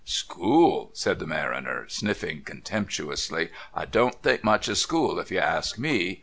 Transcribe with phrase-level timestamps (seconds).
[0.03, 3.49] "School!" said the mariner, sniffing contemptuously.
[3.75, 6.19] "I don't think much of school if you ask me.